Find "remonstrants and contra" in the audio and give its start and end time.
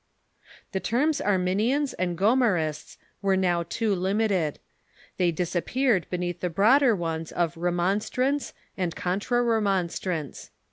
7.55-9.43